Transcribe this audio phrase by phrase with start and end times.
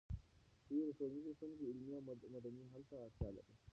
[0.67, 2.01] ډېری ټولنیزې ستونزې علمي او
[2.33, 3.53] مدني حل ته اړتیا لري.